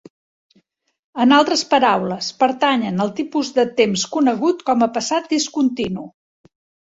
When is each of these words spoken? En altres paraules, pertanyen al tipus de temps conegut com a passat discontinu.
En 1.25 1.35
altres 1.39 1.63
paraules, 1.73 2.29
pertanyen 2.43 3.03
al 3.05 3.13
tipus 3.21 3.51
de 3.59 3.67
temps 3.81 4.07
conegut 4.15 4.65
com 4.73 4.83
a 4.87 4.91
passat 4.99 5.29
discontinu. 5.37 6.09